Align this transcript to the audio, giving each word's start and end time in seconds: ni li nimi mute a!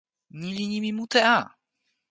ni 0.39 0.49
li 0.57 0.63
nimi 0.71 0.89
mute 0.97 1.19
a! 1.37 1.37